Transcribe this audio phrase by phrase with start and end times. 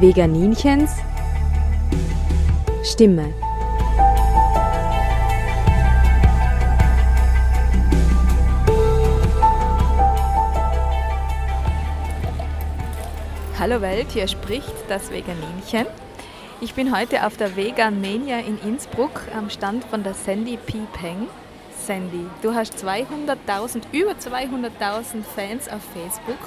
[0.00, 0.92] Veganinchens
[2.84, 3.34] Stimme.
[13.58, 15.86] Hallo Welt, hier spricht das Veganinchen.
[16.60, 20.74] Ich bin heute auf der Vegan Mania in Innsbruck am Stand von der Sandy P.
[20.92, 21.26] Peng.
[21.76, 26.38] Sandy, du hast 200.000, über 200.000 Fans auf Facebook.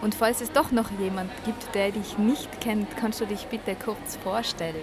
[0.00, 3.74] Und falls es doch noch jemand gibt, der dich nicht kennt, kannst du dich bitte
[3.74, 4.74] kurz vorstellen.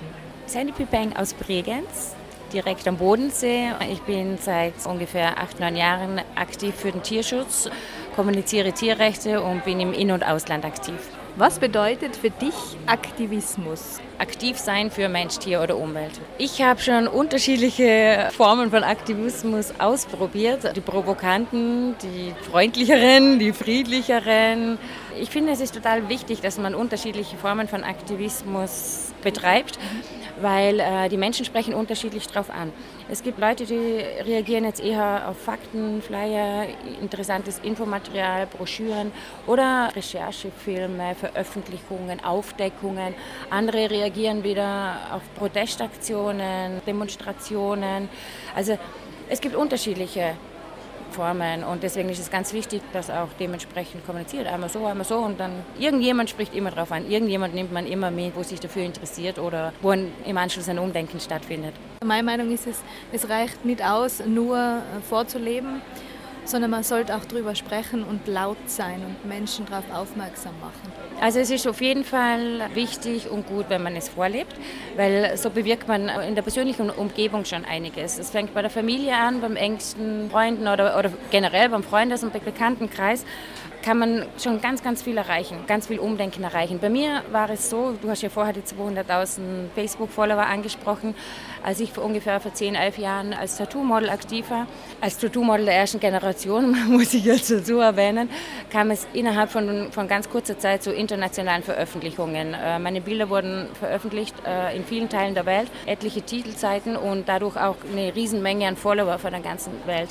[0.45, 0.85] Sandy P.
[0.85, 2.15] Peng aus Bregenz,
[2.51, 3.71] direkt am Bodensee.
[3.91, 7.69] Ich bin seit ungefähr acht, neun Jahren aktiv für den Tierschutz,
[8.15, 10.95] kommuniziere Tierrechte und bin im In- und Ausland aktiv.
[11.37, 12.53] Was bedeutet für dich
[12.85, 13.99] Aktivismus?
[14.19, 16.13] Aktiv sein für Mensch, Tier oder Umwelt.
[16.37, 20.73] Ich habe schon unterschiedliche Formen von Aktivismus ausprobiert.
[20.77, 24.77] Die provokanten, die freundlicheren, die friedlicheren.
[25.19, 29.79] Ich finde, es ist total wichtig, dass man unterschiedliche Formen von Aktivismus betreibt
[30.41, 32.71] weil äh, die Menschen sprechen unterschiedlich drauf an.
[33.09, 36.65] Es gibt Leute, die reagieren jetzt eher auf Fakten, Flyer,
[37.01, 39.11] interessantes Infomaterial, Broschüren
[39.47, 43.13] oder Recherchefilme, Veröffentlichungen, Aufdeckungen.
[43.49, 48.09] Andere reagieren wieder auf Protestaktionen, Demonstrationen.
[48.55, 48.77] Also
[49.29, 50.35] es gibt unterschiedliche
[51.11, 51.63] Formen.
[51.63, 54.47] Und deswegen ist es ganz wichtig, dass auch dementsprechend kommuniziert.
[54.47, 55.17] Einmal so, einmal so.
[55.17, 57.09] Und dann irgendjemand spricht immer drauf an.
[57.09, 61.19] Irgendjemand nimmt man immer mit, wo sich dafür interessiert oder wo im Anschluss ein Umdenken
[61.19, 61.73] stattfindet.
[62.03, 62.81] Meine Meinung ist es,
[63.11, 65.81] es reicht nicht aus, nur vorzuleben,
[66.45, 70.91] sondern man sollte auch darüber sprechen und laut sein und Menschen darauf aufmerksam machen.
[71.21, 74.55] Also es ist auf jeden Fall wichtig und gut, wenn man es vorlebt,
[74.95, 78.19] weil so bewirkt man in der persönlichen Umgebung schon einiges.
[78.19, 82.33] Es fängt bei der Familie an, beim engsten Freunden oder, oder generell beim Freundes- und
[82.33, 83.25] Bekanntenkreis
[83.85, 86.79] kann man schon ganz, ganz viel erreichen, ganz viel Umdenken erreichen.
[86.79, 91.13] Bei mir war es so, du hast ja vorher die 200.000 Facebook-Follower angesprochen,
[91.63, 94.65] als ich vor ungefähr vor 10, 11 Jahren als Tattoo-Model aktiv war,
[95.01, 98.27] als Tattoo-Model der ersten Generation, muss ich jetzt dazu erwähnen,
[98.71, 102.55] kam es innerhalb von, von ganz kurzer Zeit zu internationalen Veröffentlichungen.
[102.55, 107.55] Äh, meine Bilder wurden veröffentlicht äh, in vielen Teilen der Welt, etliche Titelseiten und dadurch
[107.55, 110.09] auch eine Riesenmenge an Follower von der ganzen Welt.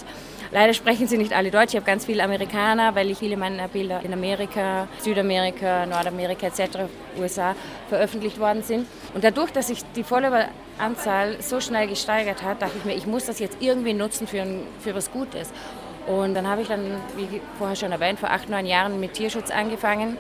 [0.51, 1.71] Leider sprechen sie nicht alle Deutsch.
[1.71, 6.79] Ich habe ganz viele Amerikaner, weil ich viele meiner Bilder in Amerika, Südamerika, Nordamerika etc.,
[7.19, 7.55] USA
[7.89, 8.87] veröffentlicht worden sind.
[9.15, 13.27] Und dadurch, dass sich die Followeranzahl so schnell gesteigert hat, dachte ich mir, ich muss
[13.27, 14.45] das jetzt irgendwie nutzen für,
[14.81, 15.51] für was Gutes.
[16.07, 16.81] Und dann habe ich dann,
[17.17, 20.19] wie vorher schon erwähnt, vor acht, neun Jahren mit Tierschutz angefangen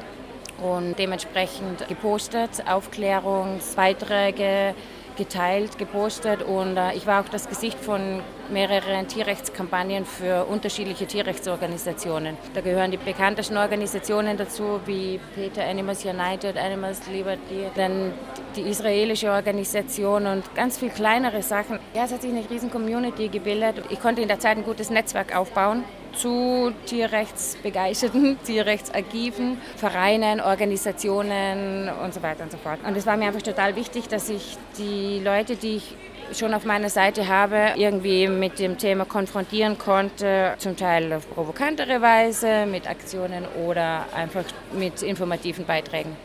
[0.62, 4.75] und dementsprechend gepostet, Aufklärungsbeiträge,
[5.16, 8.20] geteilt, gepostet und äh, ich war auch das Gesicht von
[8.50, 12.36] mehreren Tierrechtskampagnen für unterschiedliche Tierrechtsorganisationen.
[12.54, 18.12] Da gehören die bekanntesten Organisationen dazu, wie Peter Animals United, Animals Liberty, dann
[18.56, 21.78] die israelische Organisation und ganz viel kleinere Sachen.
[21.94, 23.82] Ja, es hat sich eine riesen Community gebildet.
[23.91, 25.84] Ich konnte in der Zeit ein gutes Netzwerk aufbauen
[26.16, 32.78] zu tierrechtsbegeisterten, tierrechtsaktiven Vereinen, Organisationen und so weiter und so fort.
[32.86, 35.97] Und es war mir einfach total wichtig, dass ich die Leute, die ich
[36.32, 42.00] schon auf meiner Seite habe, irgendwie mit dem Thema konfrontieren konnte, zum Teil auf provokantere
[42.00, 46.16] Weise, mit Aktionen oder einfach mit informativen Beiträgen.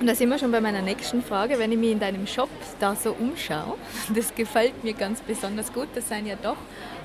[0.00, 1.58] Und da sind wir schon bei meiner nächsten Frage.
[1.58, 2.48] Wenn ich mich in deinem Shop
[2.78, 3.74] da so umschaue,
[4.14, 5.88] das gefällt mir ganz besonders gut.
[5.94, 6.56] Das sind ja doch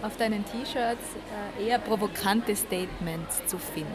[0.03, 1.01] auf deinen T-Shirts
[1.57, 3.93] äh, eher provokante Statements zu finden.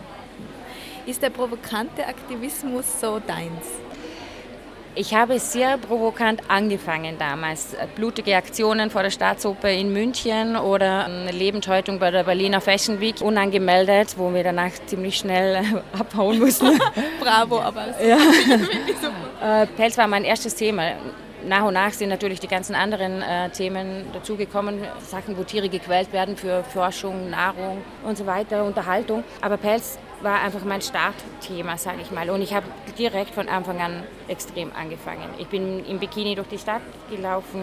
[1.07, 3.67] Ist der provokante Aktivismus so deins?
[5.01, 7.77] Ich habe sehr provokant angefangen damals.
[7.95, 13.21] Blutige Aktionen vor der Staatsoper in München oder eine Lebendhäutung bei der Berliner Fashion Week
[13.21, 16.81] unangemeldet, wo wir danach ziemlich schnell abhauen mussten.
[17.21, 18.17] Bravo, aber ja.
[19.63, 20.95] Äh, Pelz war mein erstes Thema.
[21.47, 26.13] Nach und nach sind natürlich die ganzen anderen äh, Themen dazugekommen, Sachen, wo Tiere gequält
[26.13, 29.23] werden für Forschung, Nahrung und so weiter, Unterhaltung.
[29.43, 32.29] Aber Pelz war einfach mein Startthema, sage ich mal.
[32.31, 32.67] Und ich habe
[32.99, 35.29] direkt von Anfang an extrem angefangen.
[35.39, 37.63] Ich bin im Bikini durch die Stadt gelaufen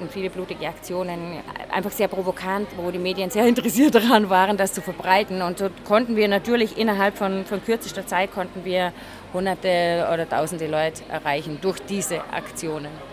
[0.00, 1.38] und viele blutige Aktionen,
[1.70, 5.42] einfach sehr provokant, wo die Medien sehr interessiert daran waren, das zu verbreiten.
[5.42, 8.92] Und so konnten wir natürlich innerhalb von, von kürzester Zeit konnten wir
[9.32, 13.11] hunderte oder tausende Leute erreichen durch diese Aktionen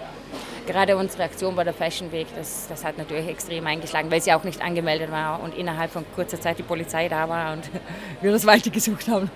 [0.66, 4.34] gerade unsere Aktion bei der Fashion Week, das, das hat natürlich extrem eingeschlagen, weil sie
[4.34, 7.70] auch nicht angemeldet war und innerhalb von kurzer Zeit die Polizei da war und
[8.22, 9.30] wir das weiter gesucht haben.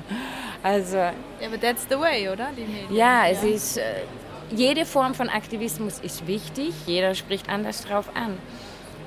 [0.62, 1.14] Also, ja,
[1.46, 2.50] aber that's the way, oder?
[2.90, 3.82] ja, es ist, äh,
[4.52, 8.38] jede Form von Aktivismus ist wichtig, jeder spricht anders drauf an.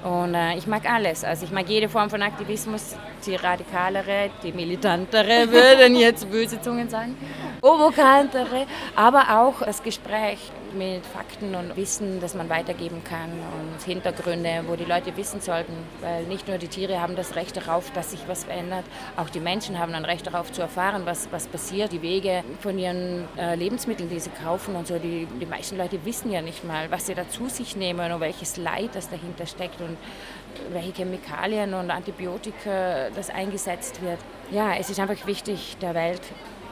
[0.04, 1.24] Und äh, ich mag alles.
[1.24, 2.94] Also ich mag jede Form von Aktivismus,
[3.26, 7.16] die radikalere, die militantere, würden jetzt böse Zungen sagen.
[7.60, 10.38] provokantere, aber auch das Gespräch
[10.76, 15.72] mit Fakten und Wissen, das man weitergeben kann und Hintergründe, wo die Leute wissen sollten,
[16.00, 18.84] weil nicht nur die Tiere haben das Recht darauf, dass sich was verändert,
[19.16, 22.78] auch die Menschen haben ein Recht darauf zu erfahren, was, was passiert, die Wege von
[22.78, 24.98] ihren äh, Lebensmitteln, die sie kaufen und so.
[24.98, 28.20] Die, die meisten Leute wissen ja nicht mal, was sie da zu sich nehmen und
[28.20, 29.96] welches Leid das dahinter steckt und
[30.72, 34.18] welche Chemikalien und Antibiotika das eingesetzt wird.
[34.50, 36.22] Ja, es ist einfach wichtig, der Welt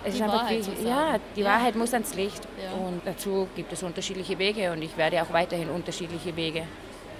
[0.04, 1.46] es die ist Wahrheit einfach ja, die Ja.
[1.46, 2.46] Wahrheit muss ans Licht.
[2.62, 2.72] Ja.
[2.72, 6.64] Und dazu gibt es unterschiedliche Wege und ich werde auch weiterhin unterschiedliche Wege.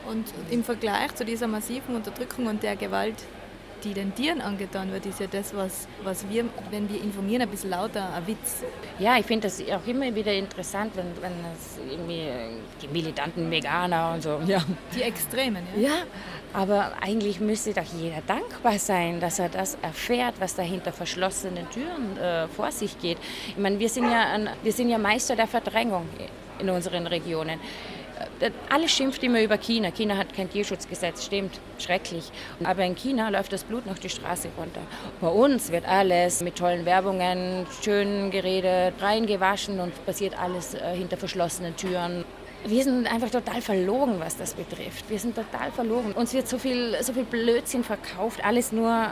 [0.09, 3.17] Und im Vergleich zu dieser massiven Unterdrückung und der Gewalt,
[3.83, 7.49] die den Tieren angetan wird, ist ja das, was, was wir, wenn wir informieren, ein
[7.49, 8.63] bisschen lauter ein Witz.
[8.99, 12.51] Ja, ich finde das auch immer wieder interessant, wenn, wenn es irgendwie äh,
[12.81, 14.41] die militanten Veganer und so.
[14.47, 14.63] Ja.
[14.95, 15.89] Die Extremen, ja.
[15.89, 15.95] ja,
[16.53, 21.69] aber eigentlich müsste doch jeder dankbar sein, dass er das erfährt, was da hinter verschlossenen
[21.71, 23.19] Türen äh, vor sich geht.
[23.49, 26.09] Ich meine, wir sind, ja ein, wir sind ja Meister der Verdrängung
[26.59, 27.59] in unseren Regionen.
[28.45, 29.91] Äh, Alles schimpft immer über China.
[29.91, 32.31] China hat kein Tierschutzgesetz, stimmt, schrecklich.
[32.63, 34.83] Aber in China läuft das Blut noch die Straße runter.
[35.21, 41.17] Bei uns wird alles mit tollen Werbungen schön geredet, reingewaschen und passiert alles äh, hinter
[41.17, 42.25] verschlossenen Türen.
[42.67, 45.09] Wir sind einfach total verlogen, was das betrifft.
[45.09, 46.13] Wir sind total verlogen.
[46.13, 49.09] Uns wird so viel, so viel Blödsinn verkauft, alles nur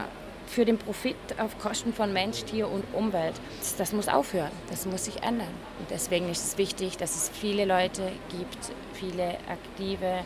[0.47, 3.35] für den Profit auf Kosten von Mensch, Tier und Umwelt.
[3.61, 5.49] Das, das muss aufhören, das muss sich ändern.
[5.79, 10.25] Und deswegen ist es wichtig, dass es viele Leute gibt, viele Aktive,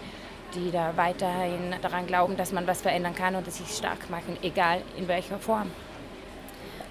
[0.54, 4.36] die da weiterhin daran glauben, dass man was verändern kann und dass sich stark machen,
[4.42, 5.70] egal in welcher Form.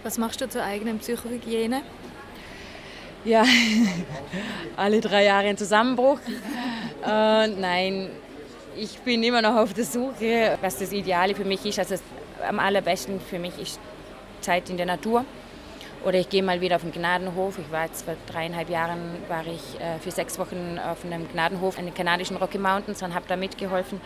[0.04, 1.82] Was machst du zur eigenen Psychohygiene?
[3.24, 3.44] Ja,
[4.76, 6.20] alle drei Jahre ein Zusammenbruch.
[7.04, 8.10] Äh, nein,
[8.78, 11.80] ich bin immer noch auf der Suche, was das Ideale für mich ist.
[11.80, 11.96] Also
[12.48, 13.80] am allerbesten für mich ist
[14.42, 15.26] Zeit in der Natur.
[16.06, 17.58] Oder ich gehe mal wieder auf den Gnadenhof.
[17.58, 21.80] Ich war jetzt vor dreieinhalb Jahren war ich äh, für sechs Wochen auf einem Gnadenhof
[21.80, 24.00] in den kanadischen Rocky Mountains und habe da mitgeholfen.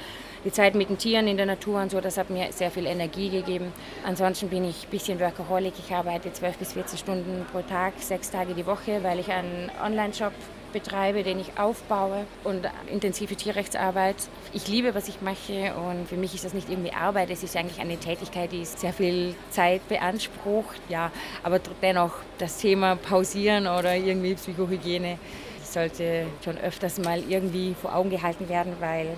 [0.46, 2.86] Die Zeit mit den Tieren in der Natur und so, das hat mir sehr viel
[2.86, 3.74] Energie gegeben.
[4.06, 5.74] Ansonsten bin ich ein bisschen Workaholic.
[5.78, 9.70] Ich arbeite 12 bis 14 Stunden pro Tag, sechs Tage die Woche, weil ich einen
[9.84, 10.32] Online-Shop
[10.72, 14.16] betreibe, den ich aufbaue und intensive Tierrechtsarbeit.
[14.54, 17.56] Ich liebe, was ich mache und für mich ist das nicht irgendwie Arbeit, es ist
[17.56, 20.80] eigentlich eine Tätigkeit, die sehr viel Zeit beansprucht.
[20.90, 21.12] Ja,
[21.44, 25.20] aber dennoch das Thema Pausieren oder irgendwie Psychohygiene
[25.64, 29.16] sollte schon öfters mal irgendwie vor Augen gehalten werden, weil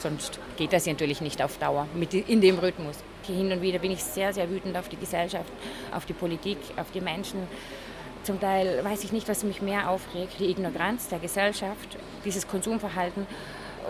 [0.00, 2.96] sonst geht das natürlich nicht auf Dauer mit in dem Rhythmus.
[3.26, 5.52] Hin und wieder bin ich sehr, sehr wütend auf die Gesellschaft,
[5.94, 7.46] auf die Politik, auf die Menschen.
[8.24, 13.26] Zum Teil weiß ich nicht, was mich mehr aufregt, die Ignoranz der Gesellschaft, dieses Konsumverhalten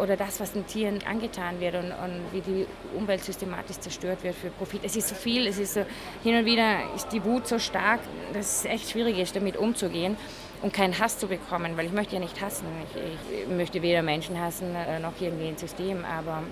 [0.00, 4.34] oder das, was den Tieren angetan wird und, und, wie die Umwelt systematisch zerstört wird
[4.34, 4.80] für Profit.
[4.84, 5.84] Es ist so viel, es ist so,
[6.22, 8.00] hin und wieder ist die Wut so stark,
[8.32, 10.16] dass es echt schwierig ist, damit umzugehen
[10.62, 12.64] und keinen Hass zu bekommen, weil ich möchte ja nicht hassen.
[12.94, 16.42] Ich, ich möchte weder Menschen hassen äh, noch irgendwie ein System, aber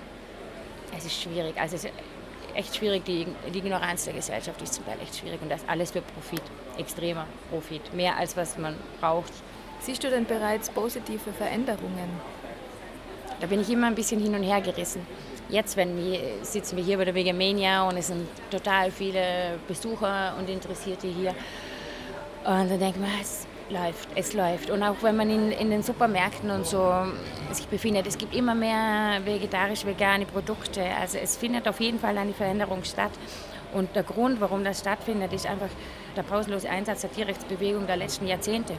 [0.95, 1.59] es ist schwierig.
[1.59, 1.87] Also es
[2.55, 5.91] echt schwierig, die, die Ignoranz der Gesellschaft ist zum Teil echt schwierig und das alles
[5.91, 6.41] für Profit,
[6.77, 9.31] extremer Profit, mehr als was man braucht.
[9.79, 12.09] Siehst du denn bereits positive Veränderungen?
[13.39, 15.05] Da bin ich immer ein bisschen hin und her gerissen.
[15.49, 20.35] Jetzt wenn wir, sitzen wir hier bei der Vegamania und es sind total viele Besucher
[20.37, 21.31] und Interessierte hier.
[22.45, 24.69] Und dann denke ich mir, es läuft, es läuft.
[24.69, 26.91] Und auch wenn man in, in den Supermärkten und so
[27.51, 30.83] sich befindet, es gibt immer mehr vegetarisch-vegane Produkte.
[30.99, 33.11] Also es findet auf jeden Fall eine Veränderung statt.
[33.73, 35.69] Und der Grund, warum das stattfindet, ist einfach
[36.15, 38.73] der pausenlose Einsatz der Tierrechtsbewegung der letzten Jahrzehnte.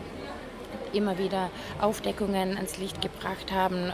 [0.93, 3.93] Immer wieder Aufdeckungen ans Licht gebracht haben,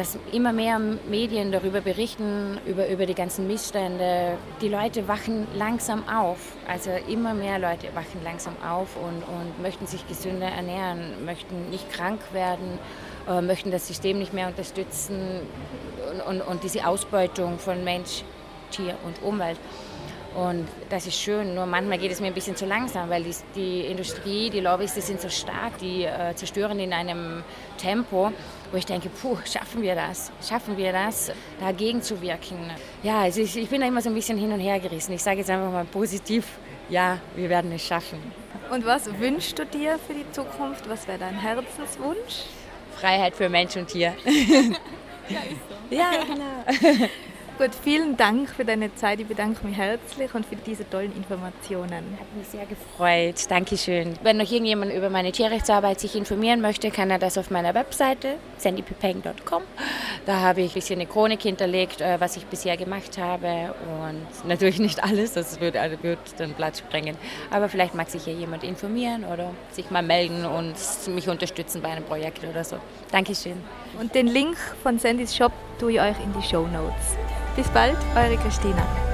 [0.00, 4.38] dass immer mehr Medien darüber berichten, über, über die ganzen Missstände.
[4.62, 6.38] Die Leute wachen langsam auf.
[6.66, 11.92] Also immer mehr Leute wachen langsam auf und, und möchten sich gesünder ernähren, möchten nicht
[11.92, 12.78] krank werden,
[13.28, 15.40] äh, möchten das System nicht mehr unterstützen
[16.10, 18.24] und, und, und diese Ausbeutung von Mensch,
[18.70, 19.58] Tier und Umwelt.
[20.34, 23.34] Und das ist schön, nur manchmal geht es mir ein bisschen zu langsam, weil die,
[23.56, 27.42] die Industrie, die Lobbys, die sind so stark, die äh, zerstören in einem
[27.78, 28.30] Tempo,
[28.70, 30.30] wo ich denke, puh, schaffen wir das?
[30.46, 32.70] Schaffen wir das, dagegen zu wirken?
[33.02, 35.12] Ja, also ich, ich bin da immer so ein bisschen hin und her gerissen.
[35.14, 36.46] Ich sage jetzt einfach mal positiv,
[36.88, 38.18] ja, wir werden es schaffen.
[38.70, 40.88] Und was wünschst du dir für die Zukunft?
[40.88, 42.44] Was wäre dein Herzenswunsch?
[42.96, 44.14] Freiheit für Mensch und Tier.
[45.90, 47.08] ja, genau.
[47.60, 49.20] Gut, vielen Dank für deine Zeit.
[49.20, 52.16] Ich bedanke mich herzlich und für diese tollen Informationen.
[52.18, 53.34] Hat mich sehr gefreut.
[53.50, 54.14] Dankeschön.
[54.22, 58.36] Wenn noch irgendjemand über meine Tierrechtsarbeit sich informieren möchte, kann er das auf meiner Webseite
[58.56, 59.62] sandypipeng.com.
[60.24, 63.74] Da habe ich ein bisschen eine Chronik hinterlegt, äh, was ich bisher gemacht habe
[64.06, 67.18] und natürlich nicht alles, das wird, äh, wird den Platz sprengen.
[67.50, 70.76] Aber vielleicht mag sich ja jemand informieren oder sich mal melden und
[71.14, 72.76] mich unterstützen bei einem Projekt oder so.
[73.12, 73.58] Dankeschön.
[74.00, 77.16] Und den Link von Sandys Shop tue ich euch in die Show Notes.
[77.56, 79.09] Bis bald, eure Christina.